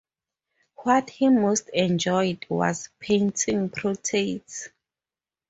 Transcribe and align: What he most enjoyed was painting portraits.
What 0.77 1.11
he 1.11 1.29
most 1.29 1.69
enjoyed 1.69 2.47
was 2.49 2.89
painting 2.99 3.69
portraits. 3.69 4.69